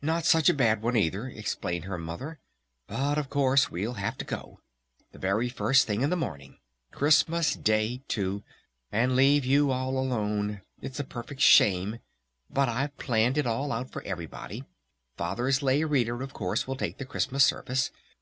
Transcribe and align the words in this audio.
"Not 0.00 0.24
such 0.24 0.48
a 0.48 0.54
bad 0.54 0.80
one, 0.80 0.96
either," 0.96 1.26
explained 1.28 1.84
her 1.84 1.98
Mother. 1.98 2.38
"But 2.86 3.18
of 3.18 3.28
course 3.28 3.70
we'll 3.70 3.98
have 4.00 4.16
to 4.16 4.24
go! 4.24 4.60
The 5.12 5.18
very 5.18 5.50
first 5.50 5.86
thing 5.86 6.00
in 6.00 6.08
the 6.08 6.16
morning! 6.16 6.56
Christmas 6.90 7.52
Day, 7.54 8.00
too! 8.08 8.42
And 8.90 9.14
leave 9.14 9.44
you 9.44 9.70
all 9.70 9.98
alone! 9.98 10.62
It's 10.80 11.00
a 11.00 11.04
perfect 11.04 11.42
shame! 11.42 11.98
But 12.48 12.70
I've 12.70 12.96
planned 12.96 13.36
it 13.36 13.46
all 13.46 13.70
out 13.70 13.90
for 13.90 14.02
everybody! 14.04 14.64
Father's 15.18 15.60
Lay 15.62 15.84
Reader, 15.84 16.22
of 16.22 16.32
course, 16.32 16.66
will 16.66 16.76
take 16.76 16.96
the 16.96 17.04
Christmas 17.04 17.44
service! 17.44 17.90